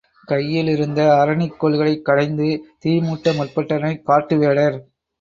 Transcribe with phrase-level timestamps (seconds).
[0.27, 2.49] கையிலிருந்த அரணிக் கோல்களைக் கடைந்து
[2.79, 4.79] தீ மூட்ட முற்பட்டனர் காட்டு வேடர்.